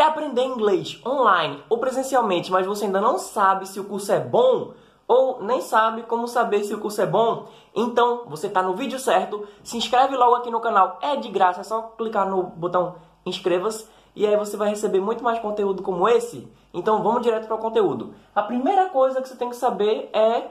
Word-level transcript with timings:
Quer 0.00 0.06
aprender 0.06 0.42
inglês 0.42 0.98
online 1.04 1.62
ou 1.68 1.76
presencialmente, 1.76 2.50
mas 2.50 2.66
você 2.66 2.86
ainda 2.86 3.02
não 3.02 3.18
sabe 3.18 3.68
se 3.68 3.78
o 3.78 3.84
curso 3.84 4.10
é 4.10 4.18
bom 4.18 4.72
ou 5.06 5.42
nem 5.42 5.60
sabe 5.60 6.04
como 6.04 6.26
saber 6.26 6.64
se 6.64 6.72
o 6.72 6.80
curso 6.80 7.02
é 7.02 7.06
bom? 7.06 7.48
Então, 7.74 8.22
você 8.26 8.46
está 8.46 8.62
no 8.62 8.74
vídeo 8.74 8.98
certo. 8.98 9.46
Se 9.62 9.76
inscreve 9.76 10.16
logo 10.16 10.36
aqui 10.36 10.50
no 10.50 10.58
canal, 10.58 10.98
é 11.02 11.16
de 11.16 11.28
graça, 11.28 11.60
é 11.60 11.64
só 11.64 11.82
clicar 11.98 12.26
no 12.26 12.44
botão 12.44 12.94
inscreva-se 13.26 13.86
e 14.16 14.26
aí 14.26 14.34
você 14.38 14.56
vai 14.56 14.70
receber 14.70 15.00
muito 15.00 15.22
mais 15.22 15.38
conteúdo 15.38 15.82
como 15.82 16.08
esse. 16.08 16.50
Então, 16.72 17.02
vamos 17.02 17.20
direto 17.20 17.46
para 17.46 17.56
o 17.56 17.58
conteúdo. 17.58 18.14
A 18.34 18.42
primeira 18.42 18.88
coisa 18.88 19.20
que 19.20 19.28
você 19.28 19.36
tem 19.36 19.50
que 19.50 19.56
saber 19.56 20.08
é 20.14 20.48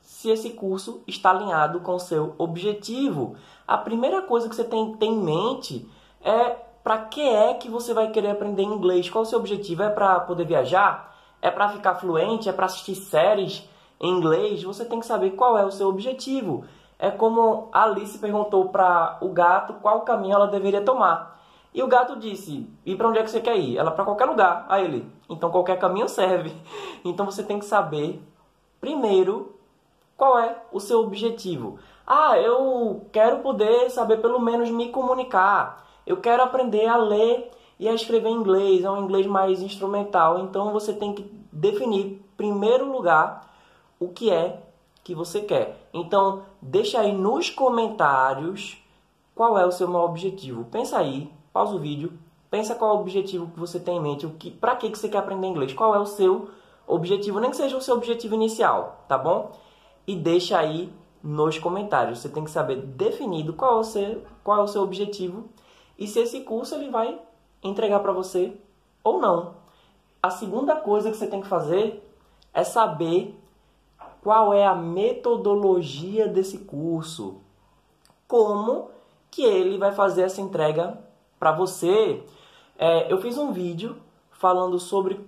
se 0.00 0.30
esse 0.30 0.50
curso 0.50 1.02
está 1.04 1.30
alinhado 1.30 1.80
com 1.80 1.96
o 1.96 1.98
seu 1.98 2.36
objetivo. 2.38 3.34
A 3.66 3.76
primeira 3.76 4.22
coisa 4.22 4.48
que 4.48 4.54
você 4.54 4.62
tem 4.62 4.92
que 4.92 4.98
ter 4.98 5.06
em 5.06 5.18
mente 5.18 5.90
é 6.22 6.67
para 6.82 6.98
que 6.98 7.20
é 7.20 7.54
que 7.54 7.68
você 7.68 7.92
vai 7.92 8.10
querer 8.10 8.30
aprender 8.30 8.62
inglês? 8.62 9.10
Qual 9.10 9.22
o 9.22 9.26
seu 9.26 9.38
objetivo? 9.38 9.82
É 9.82 9.90
para 9.90 10.20
poder 10.20 10.44
viajar? 10.44 11.14
É 11.40 11.50
para 11.50 11.68
ficar 11.68 11.96
fluente? 11.96 12.48
É 12.48 12.52
para 12.52 12.66
assistir 12.66 12.94
séries 12.94 13.68
em 14.00 14.10
inglês? 14.10 14.62
Você 14.62 14.84
tem 14.84 15.00
que 15.00 15.06
saber 15.06 15.30
qual 15.32 15.58
é 15.58 15.64
o 15.64 15.70
seu 15.70 15.88
objetivo. 15.88 16.64
É 16.98 17.10
como 17.10 17.68
Alice 17.72 18.18
perguntou 18.18 18.68
para 18.70 19.18
o 19.20 19.28
gato 19.28 19.74
qual 19.74 20.00
caminho 20.00 20.34
ela 20.34 20.48
deveria 20.48 20.82
tomar. 20.82 21.38
E 21.72 21.82
o 21.82 21.86
gato 21.86 22.16
disse: 22.16 22.68
"E 22.84 22.96
para 22.96 23.08
onde 23.08 23.18
é 23.18 23.22
que 23.22 23.30
você 23.30 23.40
quer 23.40 23.56
ir?" 23.56 23.76
Ela 23.76 23.90
para 23.90 24.04
qualquer 24.04 24.24
lugar. 24.24 24.66
A 24.68 24.80
ele: 24.80 25.08
"Então 25.28 25.50
qualquer 25.50 25.78
caminho 25.78 26.08
serve." 26.08 26.52
Então 27.04 27.24
você 27.24 27.44
tem 27.44 27.60
que 27.60 27.64
saber 27.64 28.20
primeiro 28.80 29.54
qual 30.16 30.36
é 30.36 30.56
o 30.72 30.80
seu 30.80 31.00
objetivo? 31.00 31.78
Ah, 32.04 32.36
eu 32.36 33.06
quero 33.12 33.38
poder 33.38 33.88
saber 33.90 34.20
pelo 34.20 34.40
menos 34.40 34.68
me 34.68 34.88
comunicar. 34.88 35.86
Eu 36.08 36.16
quero 36.16 36.42
aprender 36.42 36.86
a 36.86 36.96
ler 36.96 37.50
e 37.78 37.88
a 37.88 37.94
escrever 37.94 38.30
inglês, 38.30 38.84
é 38.84 38.90
um 38.90 39.04
inglês 39.04 39.26
mais 39.26 39.62
instrumental. 39.62 40.40
Então 40.40 40.72
você 40.72 40.92
tem 40.92 41.12
que 41.12 41.22
definir, 41.52 42.20
primeiro 42.36 42.90
lugar, 42.90 43.54
o 44.00 44.08
que 44.08 44.30
é 44.30 44.60
que 45.04 45.14
você 45.14 45.40
quer. 45.40 45.88
Então, 45.92 46.42
deixa 46.60 47.00
aí 47.00 47.12
nos 47.12 47.50
comentários 47.50 48.82
qual 49.34 49.58
é 49.58 49.64
o 49.64 49.72
seu 49.72 49.86
maior 49.86 50.06
objetivo. 50.06 50.64
Pensa 50.64 50.98
aí, 50.98 51.30
pausa 51.52 51.74
o 51.74 51.78
vídeo, 51.78 52.12
pensa 52.50 52.74
qual 52.74 52.92
é 52.92 52.94
o 52.94 53.00
objetivo 53.00 53.50
que 53.52 53.60
você 53.60 53.78
tem 53.78 53.96
em 53.96 54.00
mente, 54.00 54.26
o 54.26 54.30
que, 54.30 54.50
para 54.50 54.74
que, 54.76 54.90
que 54.90 54.98
você 54.98 55.08
quer 55.08 55.18
aprender 55.18 55.46
inglês, 55.46 55.72
qual 55.72 55.94
é 55.94 55.98
o 55.98 56.06
seu 56.06 56.48
objetivo, 56.86 57.38
nem 57.38 57.50
que 57.50 57.56
seja 57.56 57.76
o 57.76 57.80
seu 57.80 57.94
objetivo 57.94 58.34
inicial, 58.34 59.04
tá 59.06 59.16
bom? 59.16 59.52
e 60.08 60.16
deixa 60.16 60.58
aí 60.58 60.90
nos 61.22 61.58
comentários. 61.58 62.20
Você 62.20 62.30
tem 62.30 62.42
que 62.42 62.50
saber 62.50 62.76
definido 62.76 63.52
qual 63.52 63.76
é 63.76 63.80
o 63.80 63.84
seu, 63.84 64.22
qual 64.42 64.60
é 64.60 64.62
o 64.62 64.66
seu 64.66 64.82
objetivo 64.82 65.44
e 65.98 66.06
se 66.06 66.20
esse 66.20 66.40
curso 66.40 66.74
ele 66.74 66.90
vai 66.90 67.20
entregar 67.62 68.00
para 68.00 68.12
você 68.12 68.52
ou 69.02 69.20
não. 69.20 69.54
A 70.22 70.30
segunda 70.30 70.76
coisa 70.76 71.10
que 71.10 71.16
você 71.16 71.26
tem 71.26 71.40
que 71.40 71.48
fazer 71.48 72.02
é 72.54 72.64
saber 72.64 73.36
qual 74.22 74.52
é 74.52 74.66
a 74.66 74.74
metodologia 74.74 76.28
desse 76.28 76.58
curso. 76.58 77.40
Como 78.26 78.90
que 79.30 79.42
ele 79.42 79.78
vai 79.78 79.92
fazer 79.92 80.22
essa 80.22 80.40
entrega 80.40 80.98
para 81.38 81.52
você. 81.52 82.22
É, 82.76 83.12
eu 83.12 83.20
fiz 83.20 83.38
um 83.38 83.52
vídeo 83.52 83.96
falando 84.30 84.78
sobre 84.78 85.20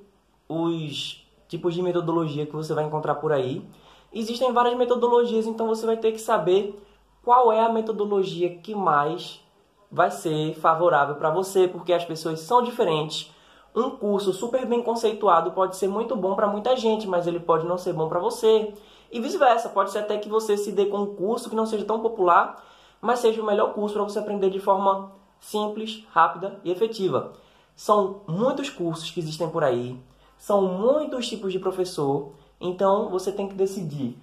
os 0.48 1.26
tipos 1.48 1.74
de 1.74 1.82
metodologia 1.82 2.46
que 2.46 2.54
você 2.54 2.74
vai 2.74 2.84
encontrar 2.84 3.16
por 3.16 3.32
aí. 3.32 3.64
Existem 4.12 4.52
várias 4.52 4.76
metodologias, 4.76 5.46
então 5.46 5.66
você 5.68 5.86
vai 5.86 5.96
ter 5.96 6.12
que 6.12 6.20
saber 6.20 6.80
qual 7.22 7.52
é 7.52 7.60
a 7.60 7.68
metodologia 7.68 8.56
que 8.56 8.74
mais 8.74 9.40
vai 9.90 10.10
ser 10.10 10.54
favorável 10.54 11.16
para 11.16 11.30
você, 11.30 11.66
porque 11.66 11.92
as 11.92 12.04
pessoas 12.04 12.40
são 12.40 12.62
diferentes. 12.62 13.32
Um 13.74 13.90
curso 13.90 14.32
super 14.32 14.66
bem 14.66 14.82
conceituado 14.82 15.52
pode 15.52 15.76
ser 15.76 15.88
muito 15.88 16.16
bom 16.16 16.34
para 16.34 16.46
muita 16.46 16.76
gente, 16.76 17.06
mas 17.06 17.26
ele 17.26 17.40
pode 17.40 17.66
não 17.66 17.78
ser 17.78 17.92
bom 17.92 18.08
para 18.08 18.18
você. 18.18 18.72
E 19.10 19.20
vice-versa, 19.20 19.68
pode 19.68 19.90
ser 19.90 19.98
até 19.98 20.18
que 20.18 20.28
você 20.28 20.56
se 20.56 20.72
dê 20.72 20.86
com 20.86 20.98
um 20.98 21.14
curso 21.14 21.48
que 21.48 21.56
não 21.56 21.66
seja 21.66 21.84
tão 21.84 22.00
popular, 22.00 22.62
mas 23.00 23.20
seja 23.20 23.42
o 23.42 23.46
melhor 23.46 23.72
curso 23.72 23.94
para 23.94 24.04
você 24.04 24.18
aprender 24.18 24.50
de 24.50 24.60
forma 24.60 25.12
simples, 25.40 26.04
rápida 26.10 26.60
e 26.64 26.70
efetiva. 26.70 27.32
São 27.74 28.22
muitos 28.26 28.68
cursos 28.68 29.10
que 29.10 29.20
existem 29.20 29.48
por 29.48 29.64
aí, 29.64 29.98
são 30.36 30.62
muitos 30.62 31.28
tipos 31.28 31.52
de 31.52 31.58
professor 31.58 32.32
então 32.60 33.08
você 33.08 33.32
tem 33.32 33.48
que 33.48 33.54
decidir 33.54 34.18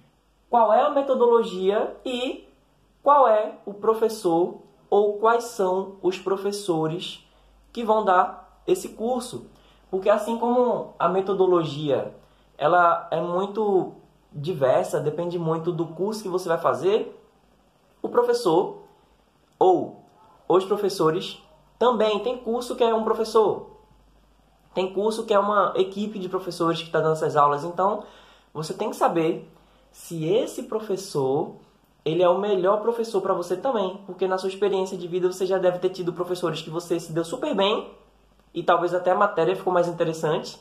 qual 0.48 0.72
é 0.72 0.80
a 0.80 0.90
metodologia 0.90 1.96
e 2.04 2.48
qual 3.02 3.26
é 3.26 3.58
o 3.66 3.74
professor 3.74 4.62
ou 4.90 5.18
quais 5.18 5.44
são 5.44 5.96
os 6.02 6.18
professores 6.18 7.26
que 7.72 7.84
vão 7.84 8.04
dar 8.04 8.62
esse 8.66 8.90
curso. 8.90 9.46
Porque 9.90 10.08
assim 10.10 10.38
como 10.38 10.94
a 10.98 11.08
metodologia 11.08 12.14
ela 12.56 13.06
é 13.10 13.20
muito 13.20 13.92
diversa, 14.32 15.00
depende 15.00 15.38
muito 15.38 15.72
do 15.72 15.86
curso 15.86 16.22
que 16.22 16.28
você 16.28 16.48
vai 16.48 16.58
fazer, 16.58 17.14
o 18.02 18.08
professor 18.08 18.82
ou 19.58 20.04
os 20.48 20.64
professores 20.64 21.42
também 21.78 22.18
tem 22.20 22.36
curso 22.38 22.74
que 22.74 22.84
é 22.84 22.94
um 22.94 23.04
professor. 23.04 23.78
Tem 24.74 24.92
curso 24.92 25.24
que 25.24 25.34
é 25.34 25.38
uma 25.38 25.72
equipe 25.76 26.18
de 26.18 26.28
professores 26.28 26.80
que 26.80 26.86
está 26.86 27.00
dando 27.00 27.12
essas 27.12 27.36
aulas. 27.36 27.64
Então, 27.64 28.04
você 28.52 28.74
tem 28.74 28.90
que 28.90 28.96
saber 28.96 29.50
se 29.90 30.24
esse 30.24 30.64
professor 30.64 31.56
ele 32.08 32.22
é 32.22 32.28
o 32.28 32.38
melhor 32.38 32.80
professor 32.80 33.20
para 33.20 33.34
você 33.34 33.56
também, 33.56 34.00
porque 34.06 34.26
na 34.26 34.38
sua 34.38 34.48
experiência 34.48 34.96
de 34.96 35.06
vida 35.06 35.30
você 35.30 35.46
já 35.46 35.58
deve 35.58 35.78
ter 35.78 35.90
tido 35.90 36.12
professores 36.12 36.62
que 36.62 36.70
você 36.70 36.98
se 36.98 37.12
deu 37.12 37.24
super 37.24 37.54
bem 37.54 37.90
e 38.54 38.62
talvez 38.62 38.94
até 38.94 39.10
a 39.10 39.14
matéria 39.14 39.56
ficou 39.56 39.72
mais 39.72 39.88
interessante 39.88 40.58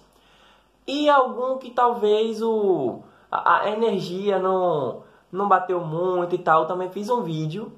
e 0.85 1.09
algum 1.09 1.57
que 1.57 1.71
talvez 1.71 2.41
o 2.41 2.99
a, 3.31 3.63
a 3.63 3.69
energia 3.71 4.39
não 4.39 5.03
não 5.31 5.47
bateu 5.47 5.81
muito 5.81 6.35
e 6.35 6.37
tal. 6.37 6.61
Eu 6.61 6.67
também 6.67 6.89
fiz 6.89 7.09
um 7.09 7.21
vídeo 7.21 7.71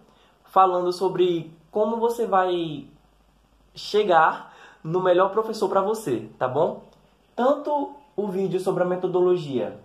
falando 0.45 0.93
sobre 0.93 1.51
como 1.71 1.97
você 1.97 2.25
vai 2.25 2.87
chegar 3.73 4.53
no 4.83 5.01
melhor 5.01 5.31
professor 5.31 5.67
para 5.67 5.81
você, 5.81 6.29
tá 6.37 6.47
bom? 6.47 6.83
Tanto 7.35 7.95
o 8.15 8.27
vídeo 8.27 8.59
sobre 8.59 8.83
a 8.83 8.85
metodologia 8.85 9.79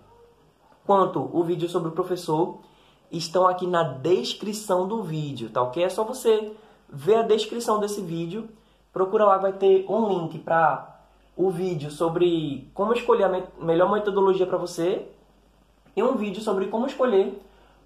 quanto 0.85 1.29
o 1.33 1.43
vídeo 1.43 1.67
sobre 1.67 1.89
o 1.89 1.91
professor 1.91 2.59
estão 3.11 3.47
aqui 3.47 3.67
na 3.67 3.83
descrição 3.83 4.87
do 4.87 5.03
vídeo, 5.03 5.49
tá 5.49 5.61
ok? 5.61 5.83
É 5.83 5.89
só 5.89 6.03
você 6.03 6.51
ver 6.89 7.15
a 7.15 7.21
descrição 7.21 7.79
desse 7.79 8.01
vídeo, 8.01 8.49
procura 8.91 9.25
lá, 9.25 9.37
vai 9.37 9.53
ter 9.53 9.85
um 9.89 10.07
link 10.09 10.39
para 10.39 10.99
o 11.35 11.49
vídeo 11.49 11.91
sobre 11.91 12.69
como 12.73 12.93
escolher 12.93 13.25
a 13.25 13.29
me 13.29 13.43
melhor 13.59 13.91
metodologia 13.91 14.45
para 14.45 14.57
você 14.57 15.07
e 15.95 16.03
um 16.03 16.15
vídeo 16.15 16.41
sobre 16.41 16.67
como 16.67 16.85
escolher 16.85 17.41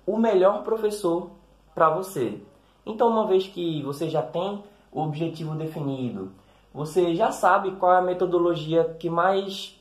o 0.06 0.18
melhor 0.18 0.64
professor 0.64 1.32
para 1.74 1.90
você. 1.90 2.42
Então, 2.86 3.08
uma 3.08 3.26
vez 3.26 3.48
que 3.48 3.82
você 3.84 4.10
já 4.10 4.22
tem 4.22 4.64
o 4.92 5.02
objetivo 5.02 5.56
definido, 5.56 6.32
você 6.74 7.16
já 7.16 7.32
sabe 7.32 7.72
qual 7.72 7.94
é 7.94 7.98
a 7.98 8.02
metodologia 8.02 8.96
que 9.00 9.10
mais 9.10 9.76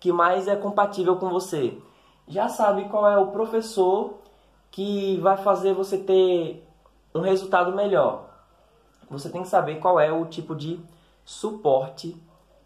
que 0.00 0.12
mais 0.12 0.46
é 0.46 0.54
compatível 0.54 1.16
com 1.16 1.30
você 1.30 1.80
já 2.26 2.48
sabe 2.48 2.84
qual 2.88 3.06
é 3.08 3.18
o 3.18 3.28
professor 3.28 4.14
que 4.74 5.20
vai 5.20 5.36
fazer 5.36 5.72
você 5.72 5.96
ter 5.96 6.68
um 7.14 7.20
resultado 7.20 7.72
melhor. 7.76 8.24
Você 9.08 9.30
tem 9.30 9.42
que 9.42 9.48
saber 9.48 9.76
qual 9.76 10.00
é 10.00 10.10
o 10.10 10.24
tipo 10.24 10.52
de 10.52 10.80
suporte 11.24 12.20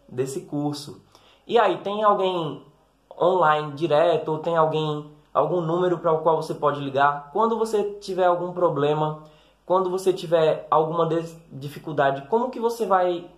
desse 0.07 0.41
curso. 0.41 1.03
E 1.45 1.59
aí, 1.59 1.77
tem 1.77 2.03
alguém 2.03 2.65
online 3.15 3.73
direto 3.73 4.29
ou 4.29 4.39
tem 4.39 4.57
alguém 4.57 5.07
algum 5.31 5.61
número 5.61 5.99
para 5.99 6.11
o 6.11 6.23
qual 6.23 6.37
você 6.37 6.55
pode 6.55 6.81
ligar? 6.81 7.29
Quando 7.31 7.59
você 7.59 7.83
tiver 7.99 8.25
algum 8.25 8.53
problema, 8.53 9.21
quando 9.63 9.87
você 9.91 10.11
tiver 10.11 10.65
alguma 10.71 11.07
dificuldade, 11.51 12.23
como 12.23 12.49
que 12.49 12.59
você 12.59 12.87
vai 12.87 13.29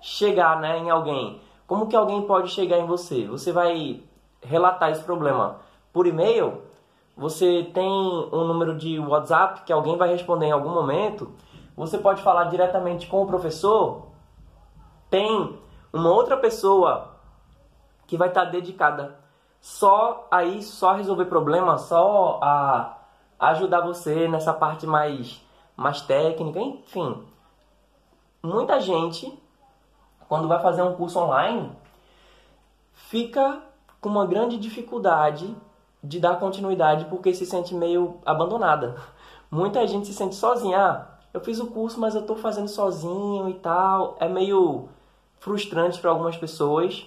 chegar, 0.00 0.60
né, 0.60 0.76
em 0.76 0.90
alguém? 0.90 1.40
Como 1.68 1.86
que 1.86 1.94
alguém 1.94 2.20
pode 2.22 2.50
chegar 2.50 2.78
em 2.78 2.86
você? 2.86 3.28
Você 3.28 3.52
vai 3.52 4.02
relatar 4.42 4.90
esse 4.90 5.04
problema 5.04 5.60
por 5.92 6.04
e-mail, 6.04 6.71
você 7.16 7.70
tem 7.74 7.88
um 7.88 8.44
número 8.44 8.76
de 8.76 8.98
WhatsApp 8.98 9.62
que 9.62 9.72
alguém 9.72 9.96
vai 9.96 10.08
responder 10.08 10.46
em 10.46 10.52
algum 10.52 10.70
momento, 10.70 11.32
você 11.76 11.98
pode 11.98 12.22
falar 12.22 12.44
diretamente 12.44 13.06
com 13.06 13.22
o 13.22 13.26
professor, 13.26 14.06
tem 15.10 15.58
uma 15.92 16.10
outra 16.10 16.36
pessoa 16.36 17.16
que 18.06 18.16
vai 18.16 18.28
estar 18.28 18.46
dedicada 18.46 19.18
só 19.60 20.26
a 20.30 20.42
isso, 20.42 20.76
só 20.76 20.92
resolver 20.92 21.26
problemas, 21.26 21.82
só 21.82 22.40
a 22.42 22.98
ajudar 23.38 23.80
você 23.80 24.26
nessa 24.28 24.52
parte 24.52 24.86
mais, 24.86 25.40
mais 25.76 26.00
técnica, 26.00 26.60
enfim. 26.60 27.22
Muita 28.42 28.80
gente, 28.80 29.40
quando 30.28 30.48
vai 30.48 30.60
fazer 30.60 30.82
um 30.82 30.94
curso 30.94 31.18
online, 31.20 31.70
fica 32.92 33.62
com 34.00 34.08
uma 34.08 34.26
grande 34.26 34.56
dificuldade 34.56 35.54
de 36.02 36.18
dar 36.18 36.38
continuidade 36.38 37.04
porque 37.06 37.34
se 37.34 37.46
sente 37.46 37.74
meio 37.74 38.18
abandonada. 38.24 38.96
Muita 39.50 39.86
gente 39.86 40.06
se 40.06 40.14
sente 40.14 40.34
sozinha. 40.34 40.78
Ah, 40.78 41.06
eu 41.32 41.40
fiz 41.40 41.60
o 41.60 41.66
curso, 41.66 42.00
mas 42.00 42.14
eu 42.14 42.22
estou 42.22 42.36
fazendo 42.36 42.68
sozinho 42.68 43.48
e 43.48 43.54
tal. 43.54 44.16
É 44.18 44.28
meio 44.28 44.88
frustrantes 45.38 45.98
para 45.98 46.10
algumas 46.10 46.36
pessoas. 46.36 47.06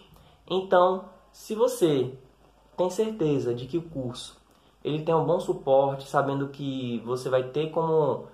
Então, 0.49 1.05
se 1.31 1.55
você 1.55 2.13
tem 2.77 2.89
certeza 2.89 3.53
de 3.53 3.65
que 3.65 3.77
o 3.77 3.81
curso 3.81 4.37
ele 4.85 5.01
tem 5.01 5.15
um 5.15 5.25
bom 5.25 5.39
suporte, 5.39 6.07
sabendo 6.07 6.49
que 6.49 7.01
você 7.03 7.27
vai 7.27 7.41
ter 7.41 7.71
como 7.71 8.27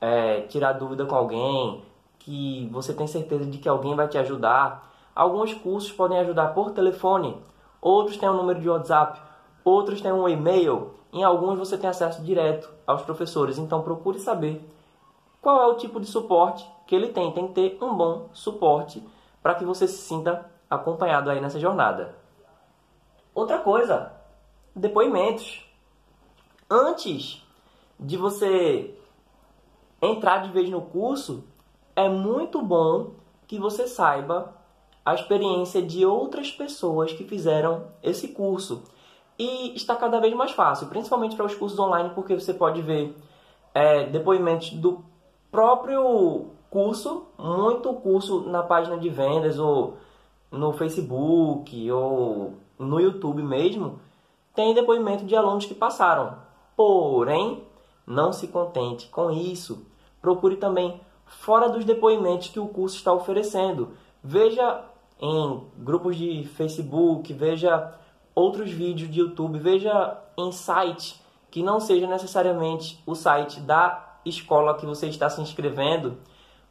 é, 0.00 0.40
tirar 0.40 0.72
dúvida 0.72 1.06
com 1.06 1.14
alguém, 1.14 1.84
que 2.18 2.68
você 2.72 2.92
tem 2.92 3.06
certeza 3.06 3.46
de 3.46 3.58
que 3.58 3.68
alguém 3.68 3.94
vai 3.94 4.08
te 4.08 4.18
ajudar. 4.18 4.92
Alguns 5.14 5.54
cursos 5.54 5.92
podem 5.92 6.18
ajudar 6.18 6.48
por 6.48 6.72
telefone, 6.72 7.36
outros 7.80 8.16
têm 8.16 8.28
um 8.28 8.36
número 8.36 8.60
de 8.60 8.68
WhatsApp, 8.68 9.20
outros 9.64 10.00
têm 10.00 10.12
um 10.12 10.28
e-mail. 10.28 10.94
Em 11.12 11.22
alguns 11.22 11.58
você 11.58 11.78
tem 11.78 11.88
acesso 11.88 12.22
direto 12.22 12.68
aos 12.86 13.02
professores. 13.02 13.58
Então 13.58 13.82
procure 13.82 14.18
saber 14.18 14.64
qual 15.40 15.62
é 15.62 15.66
o 15.66 15.76
tipo 15.76 16.00
de 16.00 16.06
suporte 16.06 16.68
que 16.86 16.94
ele 16.94 17.08
tem. 17.08 17.32
Tem 17.32 17.48
que 17.48 17.54
ter 17.54 17.78
um 17.82 17.94
bom 17.94 18.28
suporte 18.32 19.02
para 19.42 19.54
que 19.54 19.64
você 19.64 19.86
se 19.86 19.98
sinta 19.98 20.50
acompanhado 20.68 21.30
aí 21.30 21.40
nessa 21.40 21.60
jornada. 21.60 22.14
Outra 23.34 23.58
coisa, 23.58 24.12
depoimentos. 24.74 25.64
Antes 26.70 27.44
de 27.98 28.16
você 28.16 28.94
entrar 30.00 30.38
de 30.38 30.50
vez 30.50 30.68
no 30.70 30.82
curso, 30.82 31.44
é 31.94 32.08
muito 32.08 32.62
bom 32.62 33.12
que 33.46 33.58
você 33.58 33.86
saiba 33.86 34.54
a 35.04 35.14
experiência 35.14 35.82
de 35.82 36.04
outras 36.06 36.50
pessoas 36.50 37.12
que 37.12 37.24
fizeram 37.24 37.88
esse 38.02 38.28
curso. 38.28 38.82
E 39.38 39.74
está 39.74 39.96
cada 39.96 40.20
vez 40.20 40.32
mais 40.34 40.52
fácil, 40.52 40.86
principalmente 40.88 41.34
para 41.34 41.46
os 41.46 41.54
cursos 41.54 41.78
online, 41.78 42.10
porque 42.14 42.34
você 42.34 42.54
pode 42.54 42.80
ver 42.82 43.16
é, 43.74 44.04
depoimentos 44.06 44.70
do 44.70 45.04
próprio 45.50 46.46
curso, 46.70 47.26
muito 47.38 47.92
curso 47.94 48.42
na 48.42 48.62
página 48.62 48.96
de 48.96 49.08
vendas 49.08 49.58
ou 49.58 49.96
no 50.50 50.72
Facebook 50.72 51.90
ou 51.90 52.54
no 52.78 53.00
YouTube 53.00 53.42
mesmo, 53.42 53.98
tem 54.54 54.74
depoimento 54.74 55.24
de 55.24 55.34
alunos 55.34 55.66
que 55.66 55.74
passaram. 55.74 56.36
Porém, 56.76 57.64
não 58.06 58.32
se 58.32 58.48
contente 58.48 59.08
com 59.08 59.30
isso. 59.30 59.86
Procure 60.20 60.56
também 60.56 61.00
fora 61.26 61.68
dos 61.68 61.84
depoimentos 61.84 62.48
que 62.48 62.60
o 62.60 62.68
curso 62.68 62.96
está 62.96 63.12
oferecendo. 63.12 63.90
Veja 64.22 64.84
em 65.20 65.62
grupos 65.78 66.16
de 66.16 66.44
Facebook, 66.44 67.32
veja 67.32 67.94
outros 68.34 68.70
vídeos 68.70 69.10
de 69.10 69.20
YouTube, 69.20 69.58
veja 69.58 70.18
em 70.36 70.50
site 70.50 71.22
que 71.50 71.62
não 71.62 71.78
seja 71.78 72.06
necessariamente 72.06 73.00
o 73.06 73.14
site 73.14 73.60
da 73.60 74.18
escola 74.24 74.74
que 74.74 74.84
você 74.84 75.06
está 75.06 75.30
se 75.30 75.40
inscrevendo, 75.40 76.18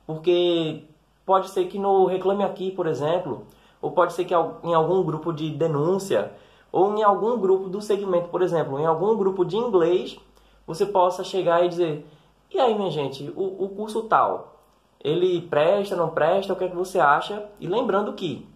porque 0.05 0.83
pode 1.25 1.49
ser 1.49 1.67
que 1.67 1.79
no 1.79 2.05
Reclame 2.05 2.43
Aqui, 2.43 2.71
por 2.71 2.85
exemplo, 2.85 3.47
ou 3.81 3.91
pode 3.91 4.13
ser 4.13 4.25
que 4.25 4.33
em 4.33 4.73
algum 4.73 5.03
grupo 5.03 5.31
de 5.31 5.51
denúncia, 5.51 6.33
ou 6.71 6.97
em 6.97 7.03
algum 7.03 7.37
grupo 7.37 7.69
do 7.69 7.81
segmento, 7.81 8.29
por 8.29 8.41
exemplo, 8.41 8.79
em 8.79 8.85
algum 8.85 9.15
grupo 9.15 9.45
de 9.45 9.55
inglês, 9.55 10.19
você 10.65 10.85
possa 10.85 11.23
chegar 11.23 11.63
e 11.63 11.69
dizer: 11.69 12.05
e 12.51 12.59
aí, 12.59 12.75
minha 12.75 12.91
gente, 12.91 13.31
o, 13.35 13.63
o 13.63 13.69
curso 13.69 14.03
tal, 14.03 14.59
ele 15.03 15.41
presta, 15.41 15.95
não 15.95 16.09
presta, 16.09 16.53
o 16.53 16.55
que 16.55 16.63
é 16.63 16.69
que 16.69 16.75
você 16.75 16.99
acha? 16.99 17.47
E 17.59 17.67
lembrando 17.67 18.13
que 18.13 18.47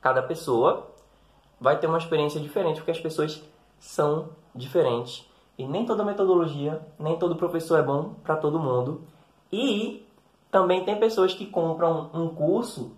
cada 0.00 0.22
pessoa 0.22 0.91
vai 1.62 1.78
ter 1.78 1.86
uma 1.86 1.98
experiência 1.98 2.40
diferente, 2.40 2.78
porque 2.78 2.90
as 2.90 2.98
pessoas 2.98 3.40
são 3.78 4.30
diferentes. 4.52 5.24
E 5.56 5.64
nem 5.64 5.86
toda 5.86 6.04
metodologia, 6.04 6.82
nem 6.98 7.16
todo 7.16 7.36
professor 7.36 7.78
é 7.78 7.82
bom 7.82 8.14
para 8.24 8.36
todo 8.36 8.58
mundo. 8.58 9.02
E 9.52 10.04
também 10.50 10.84
tem 10.84 10.98
pessoas 10.98 11.32
que 11.32 11.46
compram 11.46 12.10
um 12.12 12.28
curso 12.28 12.90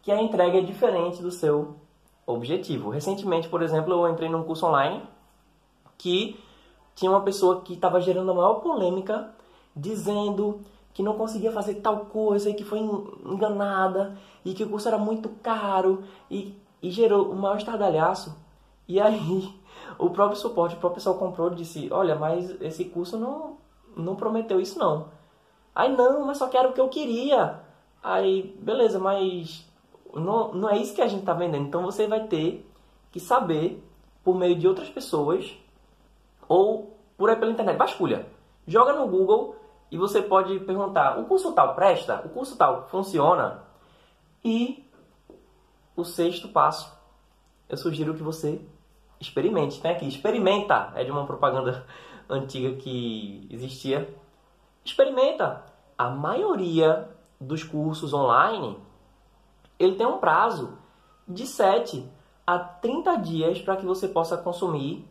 que 0.00 0.12
a 0.12 0.22
entrega 0.22 0.58
é 0.58 0.60
diferente 0.60 1.20
do 1.20 1.32
seu 1.32 1.74
objetivo. 2.24 2.90
Recentemente, 2.90 3.48
por 3.48 3.60
exemplo, 3.62 3.92
eu 3.92 4.08
entrei 4.08 4.28
num 4.28 4.44
curso 4.44 4.64
online 4.64 5.02
que 5.98 6.38
tinha 6.94 7.10
uma 7.10 7.22
pessoa 7.22 7.62
que 7.62 7.74
estava 7.74 8.00
gerando 8.00 8.30
a 8.30 8.34
maior 8.34 8.60
polêmica, 8.60 9.30
dizendo 9.74 10.60
que 10.94 11.02
não 11.02 11.14
conseguia 11.14 11.50
fazer 11.50 11.74
tal 11.76 12.06
coisa 12.06 12.48
e 12.48 12.54
que 12.54 12.64
foi 12.64 12.78
enganada 12.78 14.16
e 14.44 14.54
que 14.54 14.62
o 14.62 14.68
curso 14.68 14.86
era 14.86 14.96
muito 14.96 15.28
caro 15.42 16.04
e, 16.30 16.54
e 16.86 16.90
gerou 16.90 17.30
o 17.30 17.34
maior 17.34 17.56
estardalhaço. 17.56 18.36
E 18.86 19.00
aí 19.00 19.52
o 19.98 20.10
próprio 20.10 20.38
suporte, 20.38 20.76
o 20.76 20.78
próprio 20.78 20.96
pessoal 20.96 21.16
comprou 21.16 21.50
e 21.50 21.56
disse, 21.56 21.88
olha, 21.92 22.14
mas 22.14 22.50
esse 22.60 22.84
curso 22.84 23.18
não, 23.18 23.56
não 23.96 24.14
prometeu 24.14 24.60
isso 24.60 24.78
não. 24.78 25.08
Aí 25.74 25.94
não, 25.94 26.24
mas 26.24 26.38
só 26.38 26.48
quero 26.48 26.70
o 26.70 26.72
que 26.72 26.80
eu 26.80 26.88
queria. 26.88 27.60
Aí, 28.02 28.56
beleza, 28.60 28.98
mas 28.98 29.68
não, 30.14 30.52
não 30.52 30.70
é 30.70 30.78
isso 30.78 30.94
que 30.94 31.02
a 31.02 31.08
gente 31.08 31.20
está 31.20 31.34
vendendo. 31.34 31.66
Então 31.66 31.82
você 31.82 32.06
vai 32.06 32.26
ter 32.28 32.70
que 33.10 33.18
saber, 33.18 33.82
por 34.22 34.36
meio 34.36 34.56
de 34.56 34.68
outras 34.68 34.88
pessoas, 34.88 35.58
ou 36.48 36.96
por 37.16 37.28
aí 37.28 37.36
pela 37.36 37.50
internet. 37.50 37.76
Vasculha. 37.76 38.26
Joga 38.66 38.92
no 38.92 39.08
Google 39.08 39.56
e 39.90 39.98
você 39.98 40.22
pode 40.22 40.58
perguntar: 40.60 41.18
o 41.18 41.24
curso 41.24 41.52
tal 41.52 41.74
presta? 41.74 42.22
O 42.24 42.28
curso 42.28 42.56
tal 42.56 42.88
funciona? 42.88 43.64
E 44.44 44.85
o 45.96 46.04
sexto 46.04 46.48
passo, 46.48 46.92
eu 47.68 47.76
sugiro 47.76 48.14
que 48.14 48.22
você 48.22 48.60
experimente. 49.20 49.80
Tem 49.80 49.90
aqui, 49.90 50.06
experimenta. 50.06 50.92
É 50.94 51.02
de 51.02 51.10
uma 51.10 51.26
propaganda 51.26 51.86
antiga 52.28 52.76
que 52.76 53.48
existia. 53.50 54.14
Experimenta. 54.84 55.64
A 55.96 56.10
maioria 56.10 57.08
dos 57.40 57.64
cursos 57.64 58.12
online 58.12 58.78
ele 59.78 59.96
tem 59.96 60.06
um 60.06 60.18
prazo 60.18 60.78
de 61.26 61.46
7 61.46 62.08
a 62.46 62.58
30 62.58 63.16
dias 63.16 63.60
para 63.60 63.76
que 63.76 63.84
você 63.84 64.08
possa 64.08 64.36
consumir 64.36 65.06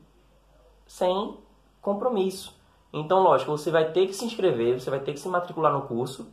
sem 0.88 1.38
compromisso. 1.82 2.56
Então, 2.94 3.22
lógico, 3.22 3.52
você 3.52 3.70
vai 3.70 3.92
ter 3.92 4.08
que 4.08 4.14
se 4.14 4.26
inscrever, 4.26 4.80
você 4.80 4.90
vai 4.90 5.00
ter 5.00 5.14
que 5.14 5.20
se 5.20 5.28
matricular 5.28 5.74
no 5.74 5.82
curso, 5.82 6.28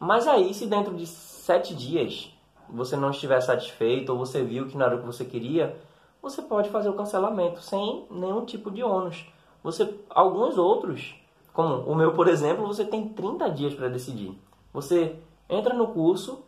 mas 0.00 0.26
aí, 0.26 0.54
se 0.54 0.66
dentro 0.66 0.96
de 0.96 1.06
7 1.06 1.74
dias 1.74 2.32
você 2.70 2.96
não 2.96 3.10
estiver 3.10 3.40
satisfeito 3.40 4.10
ou 4.10 4.18
você 4.18 4.42
viu 4.42 4.66
que 4.66 4.76
não 4.76 4.86
era 4.86 4.96
o 4.96 5.00
que 5.00 5.06
você 5.06 5.24
queria, 5.24 5.76
você 6.20 6.42
pode 6.42 6.68
fazer 6.70 6.88
o 6.88 6.94
cancelamento 6.94 7.60
sem 7.62 8.06
nenhum 8.10 8.44
tipo 8.44 8.70
de 8.70 8.82
ônus. 8.82 9.24
Você, 9.62 9.94
alguns 10.10 10.58
outros, 10.58 11.14
como 11.52 11.76
o 11.90 11.94
meu, 11.94 12.12
por 12.12 12.28
exemplo, 12.28 12.66
você 12.66 12.84
tem 12.84 13.08
30 13.08 13.50
dias 13.50 13.74
para 13.74 13.88
decidir. 13.88 14.38
Você 14.72 15.16
entra 15.48 15.74
no 15.74 15.88
curso 15.88 16.44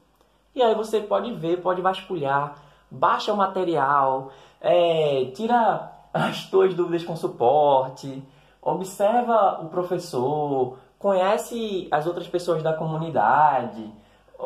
e 0.55 0.63
aí 0.63 0.75
você 0.75 1.01
pode 1.01 1.33
ver, 1.35 1.61
pode 1.61 1.81
vasculhar, 1.81 2.57
baixa 2.91 3.33
o 3.33 3.37
material, 3.37 4.31
é, 4.61 5.31
tira 5.35 5.93
as 6.13 6.49
tuas 6.51 6.75
dúvidas 6.75 7.05
com 7.05 7.17
suporte, 7.17 8.23
observa 8.61 9.61
o 9.63 9.69
professor, 9.69 10.77
conhece 10.99 11.89
as 11.91 12.07
outras 12.07 12.29
pessoas 12.29 12.63
da 12.63 12.73
comunidade, 12.73 13.91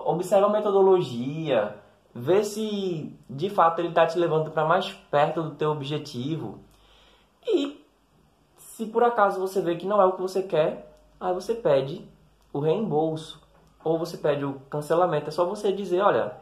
observa 0.07 0.47
a 0.47 0.51
metodologia, 0.51 1.77
vê 2.15 2.45
se 2.45 3.17
de 3.29 3.51
fato 3.51 3.81
ele 3.81 3.89
está 3.89 4.07
te 4.07 4.19
levando 4.19 4.51
para 4.51 4.65
mais 4.65 4.93
perto 5.11 5.43
do 5.43 5.51
teu 5.53 5.71
objetivo. 5.71 6.59
E 7.47 7.85
se 8.57 8.87
por 8.87 9.05
acaso 9.05 9.41
você 9.41 9.61
vê 9.61 9.77
que 9.77 9.87
não 9.87 10.01
é 10.01 10.05
o 10.05 10.13
que 10.13 10.23
você 10.23 10.43
quer, 10.43 10.97
aí 11.21 11.33
você 11.35 11.55
pede 11.55 12.09
o 12.53 12.59
reembolso 12.61 13.41
ou 13.83 13.99
você 13.99 14.17
pede 14.17 14.45
o 14.45 14.61
cancelamento. 14.71 15.29
É 15.29 15.31
só 15.31 15.45
você 15.45 15.73
dizer, 15.73 16.01
olha, 16.01 16.37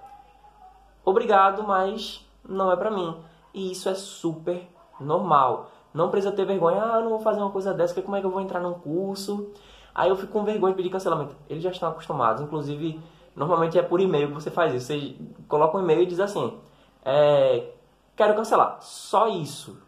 obrigado, 1.05 1.63
mas 1.65 2.27
não 2.49 2.71
é 2.71 2.77
para 2.77 2.91
mim. 2.91 3.17
E 3.53 3.73
isso 3.73 3.89
é 3.89 3.95
super 3.95 4.67
normal. 5.01 5.71
Não 5.93 6.09
precisa 6.09 6.33
ter 6.33 6.47
vergonha, 6.47 6.83
ah, 6.83 6.97
eu 6.97 7.03
não 7.03 7.11
vou 7.11 7.21
fazer 7.21 7.41
uma 7.41 7.51
coisa 7.51 7.75
dessa, 7.75 8.01
como 8.01 8.17
é 8.17 8.21
que 8.21 8.27
eu 8.27 8.31
vou 8.31 8.41
entrar 8.41 8.61
num 8.61 8.75
curso? 8.75 9.53
Aí 9.95 10.09
eu 10.09 10.17
fico 10.17 10.33
com 10.33 10.45
vergonha 10.45 10.73
de 10.73 10.77
pedir 10.77 10.91
cancelamento. 10.91 11.37
Eles 11.49 11.63
já 11.63 11.71
estão 11.71 11.91
acostumados, 11.91 12.41
inclusive, 12.41 12.99
normalmente 13.35 13.79
é 13.79 13.83
por 13.83 14.01
e-mail 14.01 14.29
que 14.29 14.35
você 14.35 14.51
faz 14.51 14.75
isso. 14.75 14.87
Você 14.87 15.17
coloca 15.49 15.77
um 15.77 15.81
e-mail 15.81 16.03
e 16.03 16.07
diz 16.07 16.21
assim, 16.21 16.59
é, 17.05 17.71
quero 18.17 18.35
cancelar. 18.35 18.79
Só 18.81 19.29
isso. 19.29 19.79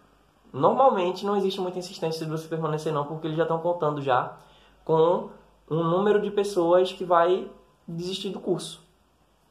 Normalmente 0.52 1.26
não 1.26 1.36
existe 1.36 1.60
muita 1.60 1.78
insistência 1.78 2.24
de 2.24 2.30
você 2.30 2.46
permanecer 2.46 2.92
não, 2.92 3.04
porque 3.04 3.26
eles 3.26 3.36
já 3.36 3.42
estão 3.42 3.58
contando 3.58 4.00
já 4.00 4.36
com 4.84 5.30
um 5.70 5.82
número 5.82 6.20
de 6.20 6.30
pessoas 6.30 6.92
que 6.92 7.04
vai 7.04 7.50
desistir 7.86 8.30
do 8.30 8.40
curso. 8.40 8.82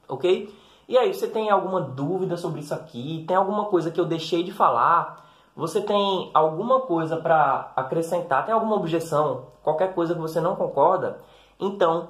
Ok? 0.08 0.54
E 0.88 0.98
aí, 0.98 1.14
você 1.14 1.28
tem 1.28 1.50
alguma 1.50 1.80
dúvida 1.82 2.36
sobre 2.36 2.60
isso 2.60 2.74
aqui? 2.74 3.24
Tem 3.28 3.36
alguma 3.36 3.66
coisa 3.66 3.90
que 3.90 4.00
eu 4.00 4.06
deixei 4.06 4.44
de 4.44 4.52
falar? 4.52 5.26
Você 5.56 5.82
tem 5.82 6.30
alguma 6.34 6.82
coisa 6.82 7.18
para 7.18 7.72
acrescentar? 7.76 8.46
Tem 8.46 8.54
alguma 8.54 8.76
objeção? 8.76 9.46
Qualquer 9.64 9.94
coisa 9.94 10.14
que 10.14 10.20
você 10.20 10.42
não 10.42 10.56
concorda? 10.56 11.20
Então, 11.60 12.10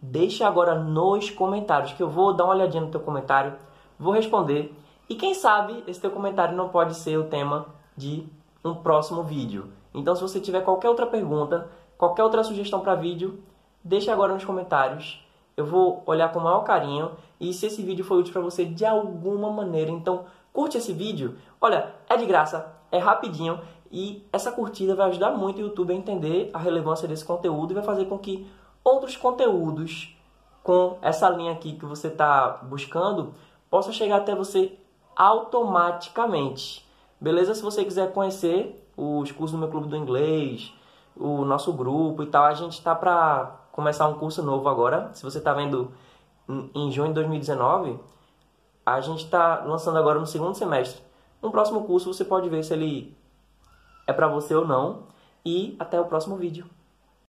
deixa 0.00 0.46
agora 0.46 0.74
nos 0.74 1.30
comentários 1.30 1.92
que 1.92 2.02
eu 2.02 2.08
vou 2.08 2.32
dar 2.32 2.44
uma 2.44 2.54
olhadinha 2.54 2.82
no 2.82 2.90
teu 2.90 3.00
comentário, 3.00 3.54
vou 3.98 4.12
responder. 4.12 4.74
E 5.08 5.14
quem 5.14 5.34
sabe 5.34 5.82
esse 5.86 6.00
teu 6.00 6.10
comentário 6.10 6.56
não 6.56 6.68
pode 6.68 6.94
ser 6.94 7.16
o 7.16 7.24
tema 7.24 7.66
de 7.96 8.26
um 8.64 8.74
próximo 8.74 9.22
vídeo. 9.22 9.70
Então, 9.94 10.14
se 10.14 10.22
você 10.22 10.40
tiver 10.40 10.60
qualquer 10.60 10.88
outra 10.88 11.06
pergunta, 11.06 11.68
qualquer 11.96 12.22
outra 12.22 12.44
sugestão 12.44 12.80
para 12.80 12.94
vídeo, 12.94 13.42
deixa 13.82 14.12
agora 14.12 14.34
nos 14.34 14.44
comentários 14.44 15.22
eu 15.58 15.66
vou 15.66 16.04
olhar 16.06 16.32
com 16.32 16.38
o 16.38 16.42
maior 16.44 16.60
carinho 16.60 17.10
e 17.40 17.52
se 17.52 17.66
esse 17.66 17.82
vídeo 17.82 18.04
foi 18.04 18.18
útil 18.18 18.32
para 18.32 18.40
você 18.40 18.64
de 18.64 18.86
alguma 18.86 19.50
maneira, 19.50 19.90
então 19.90 20.24
curte 20.52 20.78
esse 20.78 20.92
vídeo. 20.92 21.36
Olha, 21.60 21.94
é 22.08 22.16
de 22.16 22.24
graça, 22.26 22.72
é 22.92 22.98
rapidinho 22.98 23.58
e 23.90 24.24
essa 24.32 24.52
curtida 24.52 24.94
vai 24.94 25.08
ajudar 25.08 25.32
muito 25.32 25.58
o 25.58 25.62
YouTube 25.62 25.92
a 25.92 25.96
entender 25.96 26.48
a 26.54 26.58
relevância 26.58 27.08
desse 27.08 27.24
conteúdo 27.24 27.72
e 27.72 27.74
vai 27.74 27.82
fazer 27.82 28.04
com 28.04 28.16
que 28.16 28.48
outros 28.88 29.16
conteúdos 29.16 30.16
com 30.62 30.98
essa 31.02 31.28
linha 31.28 31.52
aqui 31.52 31.72
que 31.74 31.84
você 31.84 32.08
está 32.08 32.60
buscando 32.62 33.34
possam 33.70 33.92
chegar 33.92 34.16
até 34.16 34.34
você 34.34 34.78
automaticamente. 35.14 36.86
Beleza? 37.20 37.54
Se 37.54 37.62
você 37.62 37.84
quiser 37.84 38.12
conhecer 38.12 38.88
os 38.96 39.30
cursos 39.32 39.52
do 39.52 39.58
meu 39.58 39.68
clube 39.68 39.88
do 39.88 39.96
inglês, 39.96 40.72
o 41.16 41.44
nosso 41.44 41.72
grupo 41.72 42.22
e 42.22 42.26
tal, 42.26 42.44
a 42.44 42.54
gente 42.54 42.72
está 42.72 42.94
para 42.94 43.56
começar 43.72 44.08
um 44.08 44.14
curso 44.14 44.42
novo 44.42 44.68
agora. 44.68 45.10
Se 45.14 45.22
você 45.22 45.38
está 45.38 45.52
vendo 45.52 45.92
em 46.74 46.90
junho 46.90 47.08
de 47.08 47.14
2019, 47.14 47.98
a 48.86 49.00
gente 49.00 49.24
está 49.24 49.62
lançando 49.64 49.98
agora 49.98 50.18
no 50.18 50.26
segundo 50.26 50.54
semestre. 50.54 51.02
Um 51.42 51.50
próximo 51.50 51.84
curso 51.84 52.12
você 52.12 52.24
pode 52.24 52.48
ver 52.48 52.64
se 52.64 52.72
ele 52.72 53.16
é 54.06 54.12
para 54.12 54.28
você 54.28 54.54
ou 54.54 54.66
não. 54.66 55.02
E 55.44 55.76
até 55.78 56.00
o 56.00 56.04
próximo 56.04 56.36
vídeo. 56.36 56.66